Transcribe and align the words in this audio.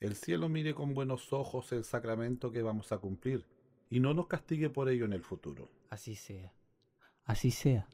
El 0.00 0.14
cielo 0.14 0.48
mire 0.48 0.74
con 0.74 0.94
buenos 0.94 1.32
ojos 1.32 1.72
el 1.72 1.82
sacramento 1.82 2.52
que 2.52 2.62
vamos 2.62 2.92
a 2.92 2.98
cumplir 2.98 3.46
y 3.90 3.98
no 3.98 4.14
nos 4.14 4.28
castigue 4.28 4.70
por 4.70 4.88
ello 4.88 5.04
en 5.04 5.12
el 5.12 5.22
futuro. 5.22 5.70
Así 5.90 6.14
sea, 6.14 6.52
así 7.24 7.50
sea. 7.50 7.88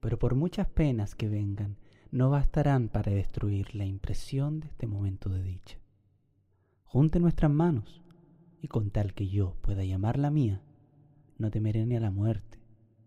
Pero 0.00 0.18
por 0.18 0.34
muchas 0.34 0.68
penas 0.68 1.14
que 1.14 1.28
vengan, 1.28 1.76
no 2.10 2.30
bastarán 2.30 2.88
para 2.88 3.12
destruir 3.12 3.74
la 3.76 3.84
impresión 3.84 4.58
de 4.58 4.66
este 4.68 4.88
momento 4.88 5.28
de 5.28 5.42
dicha. 5.42 5.78
Junte 6.82 7.20
nuestras 7.20 7.52
manos, 7.52 8.02
y 8.60 8.66
con 8.66 8.90
tal 8.90 9.14
que 9.14 9.28
yo 9.28 9.54
pueda 9.60 9.84
llamar 9.84 10.18
la 10.18 10.30
mía, 10.30 10.62
no 11.36 11.50
temeré 11.50 11.86
ni 11.86 11.96
a 11.96 12.00
la 12.00 12.10
muerte, 12.10 12.58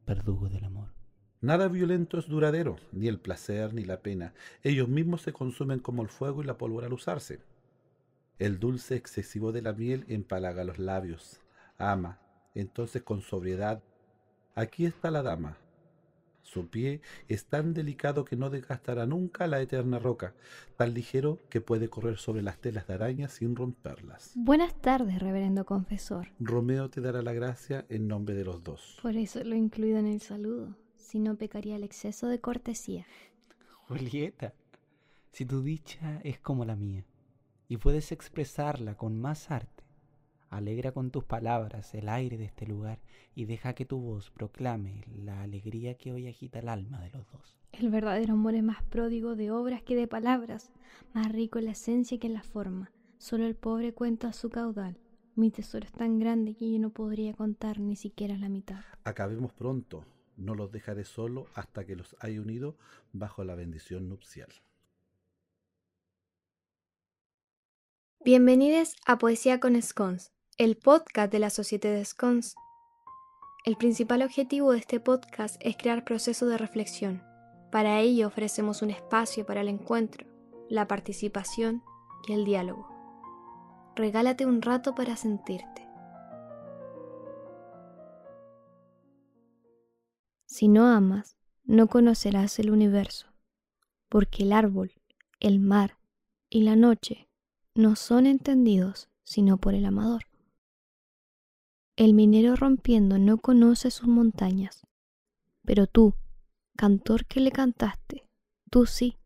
verdugo 0.06 0.48
del 0.48 0.64
amor. 0.64 0.94
Nada 1.42 1.68
violento 1.68 2.18
es 2.20 2.28
duradero, 2.28 2.78
ni 2.92 3.08
el 3.08 3.20
placer 3.20 3.74
ni 3.74 3.84
la 3.84 4.02
pena. 4.02 4.34
Ellos 4.62 4.88
mismos 4.88 5.22
se 5.22 5.34
consumen 5.34 5.80
como 5.80 6.04
el 6.04 6.08
fuego 6.08 6.44
y 6.44 6.46
la 6.46 6.58
pólvora 6.58 6.88
al 6.88 6.94
usarse. 6.94 7.42
El 8.42 8.60
dulce 8.60 8.96
excesivo 8.96 9.52
de 9.52 9.62
la 9.62 9.72
miel 9.72 10.04
empalaga 10.08 10.64
los 10.64 10.80
labios. 10.80 11.42
Ama, 11.78 12.18
entonces 12.56 13.04
con 13.04 13.22
sobriedad. 13.22 13.84
Aquí 14.56 14.88
está 14.88 15.12
la 15.12 15.22
dama, 15.22 15.60
su 16.42 16.68
pie 16.68 17.02
es 17.28 17.46
tan 17.46 17.76
delicado 17.76 18.26
que 18.26 18.36
no 18.36 18.50
desgastará 18.50 19.06
nunca 19.06 19.46
la 19.46 19.62
eterna 19.62 20.00
roca, 20.00 20.34
tan 20.76 20.96
ligero 20.96 21.38
que 21.50 21.62
puede 21.62 21.88
correr 21.88 22.18
sobre 22.18 22.42
las 22.42 22.58
telas 22.58 22.88
de 22.88 22.96
araña 22.96 23.30
sin 23.30 23.56
romperlas. 23.56 24.32
Buenas 24.34 24.74
tardes, 24.82 25.20
reverendo 25.20 25.64
confesor. 25.64 26.30
Romeo 26.40 26.90
te 26.90 27.00
dará 27.00 27.22
la 27.22 27.34
gracia 27.34 27.86
en 27.90 28.08
nombre 28.08 28.34
de 28.34 28.44
los 28.44 28.64
dos. 28.64 28.98
Por 29.04 29.18
eso 29.18 29.44
lo 29.44 29.54
he 29.54 29.60
incluido 29.60 30.00
en 30.00 30.08
el 30.08 30.20
saludo, 30.20 30.76
si 30.98 31.20
no 31.20 31.36
pecaría 31.36 31.76
el 31.76 31.84
exceso 31.84 32.28
de 32.28 32.42
cortesía. 32.42 33.06
Julieta, 33.88 34.56
si 35.32 35.46
tu 35.46 35.62
dicha 35.62 36.22
es 36.24 36.40
como 36.40 36.66
la 36.66 36.76
mía, 36.76 37.06
y 37.72 37.78
puedes 37.78 38.12
expresarla 38.12 38.96
con 38.96 39.18
más 39.18 39.50
arte, 39.50 39.86
Alegra 40.50 40.92
con 40.92 41.10
tus 41.10 41.24
palabras 41.24 41.96
el 41.96 42.10
aire 42.10 42.38
de 42.38 42.44
este 42.44 42.68
lugar 42.68 43.00
y 43.34 43.46
deja 43.46 43.72
que 43.72 43.86
tu 43.86 43.98
voz 43.98 44.30
proclame 44.30 45.06
la 45.24 45.42
alegría 45.42 45.96
que 45.96 46.12
hoy 46.12 46.28
agita 46.28 46.60
el 46.60 46.68
alma 46.68 47.00
de 47.00 47.12
los 47.12 47.26
dos. 47.32 47.58
El 47.72 47.90
verdadero 47.90 48.34
amor 48.34 48.56
es 48.56 48.64
más 48.64 48.84
pródigo 48.84 49.38
de 49.38 49.52
obras 49.52 49.82
que 49.84 49.96
de 49.96 50.10
palabras, 50.10 50.70
más 51.14 51.32
rico 51.32 51.60
en 51.60 51.66
la 51.66 51.72
esencia 51.72 52.20
que 52.20 52.28
en 52.28 52.34
la 52.34 52.44
forma. 52.44 52.92
Solo 53.20 53.46
el 53.46 53.56
pobre 53.56 53.94
cuenta 53.94 54.34
su 54.34 54.50
caudal. 54.50 54.98
Mi 55.36 55.50
tesoro 55.50 55.86
es 55.86 55.94
tan 55.94 56.20
grande 56.20 56.56
que 56.56 56.70
yo 56.70 56.78
no 56.78 56.90
podría 56.90 57.34
contar 57.34 57.80
ni 57.80 57.96
siquiera 57.96 58.36
la 58.36 58.50
mitad. 58.50 58.82
Acabemos 59.06 59.54
pronto. 59.54 60.04
No 60.36 60.56
los 60.56 60.74
dejaré 60.74 61.06
solo 61.06 61.46
hasta 61.56 61.86
que 61.86 61.96
los 61.96 62.18
haya 62.20 62.42
unido 62.42 62.76
bajo 63.14 63.46
la 63.46 63.56
bendición 63.56 64.10
nupcial. 64.10 64.50
Bienvenidos 68.24 68.96
a 69.08 69.18
Poesía 69.18 69.60
con 69.60 69.82
Scones 69.82 70.32
el 70.60 70.78
podcast 70.78 71.32
de 71.32 71.40
la 71.40 71.50
Sociedad 71.50 71.90
de 71.90 72.06
Scones. 72.06 72.54
El 73.66 73.78
principal 73.78 74.22
objetivo 74.22 74.74
de 74.74 74.78
este 74.78 75.00
podcast 75.00 75.56
es 75.60 75.76
crear 75.76 76.04
procesos 76.04 76.48
de 76.48 76.60
reflexión. 76.60 77.24
Para 77.72 78.00
ello 78.00 78.28
ofrecemos 78.28 78.84
un 78.84 78.92
espacio 78.92 79.44
para 79.48 79.62
el 79.62 79.70
encuentro, 79.70 80.28
la 80.70 80.88
participación 80.88 81.82
y 82.28 82.34
el 82.34 82.46
diálogo. 82.46 82.88
Regálate 83.96 84.46
un 84.46 84.62
rato 84.62 84.94
para 84.94 85.16
sentirte. 85.16 85.90
Si 90.46 90.68
no 90.68 90.86
amas, 90.86 91.38
no 91.64 91.88
conocerás 91.88 92.60
el 92.60 92.70
universo, 92.70 93.34
porque 94.10 94.44
el 94.44 94.54
árbol, 94.54 94.94
el 95.40 95.60
mar 95.60 95.98
y 96.52 96.62
la 96.62 96.76
noche 96.76 97.31
no 97.74 97.96
son 97.96 98.26
entendidos 98.26 99.10
sino 99.24 99.58
por 99.58 99.74
el 99.74 99.86
amador. 99.86 100.26
El 101.96 102.14
minero 102.14 102.56
rompiendo 102.56 103.18
no 103.18 103.38
conoce 103.38 103.92
sus 103.92 104.08
montañas, 104.08 104.86
pero 105.64 105.88
tú, 105.88 106.16
cantor 106.76 107.26
que 107.26 107.40
le 107.40 107.52
cantaste, 107.52 108.28
tú 108.70 108.86
sí, 108.86 109.18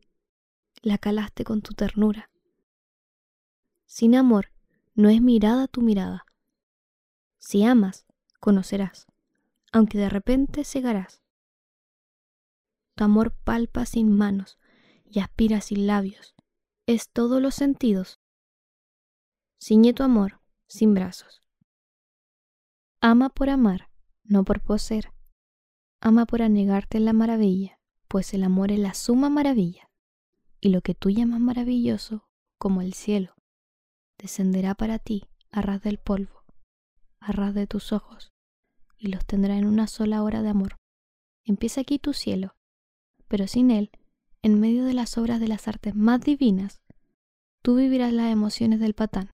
la 0.82 0.98
calaste 0.98 1.44
con 1.44 1.62
tu 1.62 1.74
ternura. 1.74 2.30
Sin 3.86 4.16
amor, 4.16 4.52
no 4.94 5.10
es 5.10 5.22
mirada 5.22 5.68
tu 5.68 5.82
mirada. 5.82 6.26
Si 7.38 7.64
amas, 7.64 8.06
conocerás, 8.40 9.08
aunque 9.72 9.98
de 9.98 10.10
repente 10.10 10.64
cegarás. 10.64 11.22
Tu 12.96 13.04
amor 13.04 13.32
palpa 13.44 13.86
sin 13.86 14.12
manos 14.16 14.58
y 15.06 15.20
aspira 15.20 15.62
sin 15.62 15.88
labios, 15.88 16.36
es 16.86 17.10
todos 17.10 17.42
los 17.42 17.56
sentidos. 17.56 18.20
Ciñe 19.68 19.96
tu 19.96 20.04
amor 20.04 20.42
sin 20.68 20.94
brazos. 20.94 21.42
Ama 23.02 23.30
por 23.30 23.50
amar, 23.50 23.90
no 24.24 24.44
por 24.44 24.62
poseer. 24.62 25.12
Ama 26.00 26.28
por 26.28 26.44
anegarte 26.44 27.00
en 27.00 27.06
la 27.06 27.14
maravilla, 27.14 27.80
pues 28.08 28.36
el 28.36 28.44
amor 28.44 28.72
es 28.72 28.78
la 28.78 28.94
suma 28.94 29.28
maravilla. 29.32 29.90
Y 30.62 30.70
lo 30.70 30.82
que 30.82 30.94
tú 30.94 31.10
llamas 31.10 31.40
maravilloso, 31.40 32.30
como 32.60 32.84
el 32.84 32.94
cielo, 32.94 33.34
descenderá 34.20 34.76
para 34.76 35.00
ti 35.00 35.24
a 35.50 35.64
ras 35.64 35.82
del 35.82 35.98
polvo, 35.98 36.44
a 37.20 37.32
ras 37.32 37.56
de 37.56 37.66
tus 37.66 37.92
ojos, 37.92 38.34
y 39.00 39.08
los 39.08 39.26
tendrá 39.26 39.58
en 39.58 39.66
una 39.66 39.88
sola 39.88 40.22
hora 40.22 40.44
de 40.44 40.50
amor. 40.50 40.76
Empieza 41.44 41.82
aquí 41.82 41.98
tu 41.98 42.14
cielo, 42.14 42.56
pero 43.28 43.48
sin 43.48 43.72
él, 43.72 43.90
en 44.44 44.60
medio 44.60 44.86
de 44.86 44.94
las 44.94 45.18
obras 45.18 45.40
de 45.40 45.48
las 45.48 45.68
artes 45.68 45.96
más 45.96 46.22
divinas, 46.22 46.84
tú 47.64 47.78
vivirás 47.78 48.14
las 48.14 48.32
emociones 48.32 48.80
del 48.80 48.94
patán, 48.94 49.32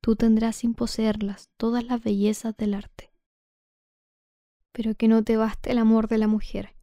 tú 0.00 0.16
tendrás 0.16 0.56
sin 0.56 0.74
poseerlas 0.74 1.50
todas 1.56 1.84
las 1.84 2.02
bellezas 2.02 2.56
del 2.56 2.74
arte. 2.74 3.12
Pero 4.72 4.94
que 4.94 5.08
no 5.08 5.22
te 5.22 5.36
baste 5.36 5.72
el 5.72 5.78
amor 5.78 6.08
de 6.08 6.18
la 6.18 6.26
mujer, 6.26 6.74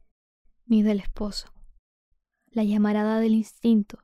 ni 0.66 0.82
del 0.82 1.00
esposo, 1.00 1.52
la 2.50 2.64
llamarada 2.64 3.18
del 3.20 3.34
instinto, 3.34 3.98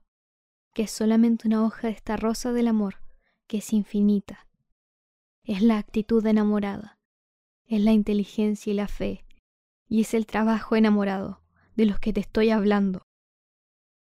que 0.73 0.83
es 0.83 0.91
solamente 0.91 1.47
una 1.47 1.65
hoja 1.65 1.89
de 1.89 1.93
esta 1.93 2.17
rosa 2.17 2.53
del 2.53 2.69
amor, 2.69 2.97
que 3.47 3.59
es 3.59 3.73
infinita. 3.73 4.47
Es 5.45 5.63
la 5.63 5.79
actitud 5.79 6.25
enamorada, 6.27 6.99
es 7.67 7.81
la 7.81 7.93
inteligencia 7.93 8.73
y 8.73 8.75
la 8.75 8.89
fe, 8.89 9.25
y 9.89 10.01
es 10.01 10.15
el 10.15 10.27
trabajo 10.27 10.77
enamorado 10.77 11.43
de 11.77 11.87
los 11.87 12.01
que 12.01 12.13
te 12.13 12.21
estoy 12.21 12.51
hablando. 12.51 13.07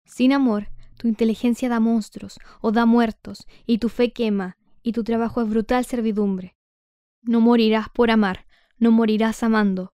Sin 0.04 0.32
amor, 0.32 0.68
tu 0.96 1.08
inteligencia 1.08 1.68
da 1.68 1.80
monstruos 1.80 2.38
o 2.60 2.72
da 2.72 2.86
muertos, 2.86 3.46
y 3.66 3.78
tu 3.78 3.88
fe 3.88 4.12
quema, 4.12 4.56
y 4.86 4.92
tu 4.92 5.02
trabajo 5.02 5.42
es 5.42 5.48
brutal 5.48 5.84
servidumbre. 5.84 6.54
No 7.20 7.40
morirás 7.40 7.88
por 7.88 8.12
amar, 8.12 8.46
no 8.78 8.92
morirás 8.92 9.42
amando. 9.42 9.92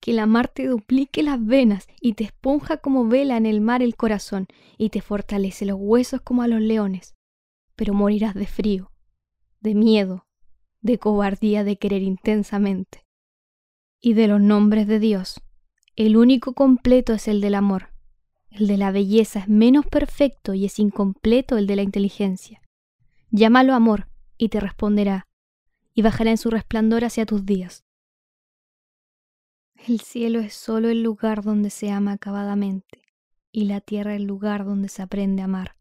Que 0.00 0.10
el 0.10 0.18
amar 0.18 0.48
te 0.48 0.66
duplique 0.66 1.22
las 1.22 1.42
venas 1.42 1.88
y 1.98 2.12
te 2.12 2.24
esponja 2.24 2.76
como 2.76 3.08
vela 3.08 3.38
en 3.38 3.46
el 3.46 3.62
mar 3.62 3.82
el 3.82 3.96
corazón 3.96 4.48
y 4.76 4.90
te 4.90 5.00
fortalece 5.00 5.64
los 5.64 5.78
huesos 5.80 6.20
como 6.20 6.42
a 6.42 6.46
los 6.46 6.60
leones. 6.60 7.14
Pero 7.74 7.94
morirás 7.94 8.34
de 8.34 8.46
frío, 8.46 8.92
de 9.60 9.74
miedo, 9.74 10.26
de 10.82 10.98
cobardía 10.98 11.64
de 11.64 11.78
querer 11.78 12.02
intensamente. 12.02 13.06
Y 13.98 14.12
de 14.12 14.28
los 14.28 14.42
nombres 14.42 14.86
de 14.86 14.98
Dios, 14.98 15.40
el 15.96 16.18
único 16.18 16.52
completo 16.52 17.14
es 17.14 17.28
el 17.28 17.40
del 17.40 17.54
amor. 17.54 17.94
El 18.50 18.66
de 18.66 18.76
la 18.76 18.90
belleza 18.90 19.38
es 19.38 19.48
menos 19.48 19.86
perfecto 19.86 20.52
y 20.52 20.66
es 20.66 20.78
incompleto 20.78 21.56
el 21.56 21.66
de 21.66 21.76
la 21.76 21.82
inteligencia. 21.82 22.60
Llámalo 23.36 23.74
amor, 23.74 24.06
y 24.38 24.48
te 24.48 24.60
responderá, 24.60 25.26
y 25.92 26.02
bajará 26.02 26.30
en 26.30 26.38
su 26.38 26.50
resplandor 26.50 27.04
hacia 27.04 27.26
tus 27.26 27.44
días. 27.44 27.84
El 29.74 29.98
cielo 29.98 30.38
es 30.38 30.54
solo 30.54 30.88
el 30.88 31.02
lugar 31.02 31.42
donde 31.42 31.70
se 31.70 31.90
ama 31.90 32.12
acabadamente, 32.12 33.02
y 33.50 33.64
la 33.64 33.80
tierra 33.80 34.14
el 34.14 34.22
lugar 34.22 34.64
donde 34.64 34.88
se 34.88 35.02
aprende 35.02 35.42
a 35.42 35.46
amar. 35.46 35.74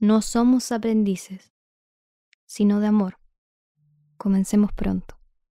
No 0.00 0.22
somos 0.22 0.72
aprendices, 0.72 1.52
sino 2.46 2.80
de 2.80 2.88
amor. 2.88 3.20
Comencemos 4.16 4.72
pronto. 4.72 5.19